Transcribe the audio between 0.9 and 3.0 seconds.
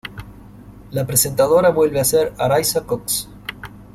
presentadora vuelve a ser Arisa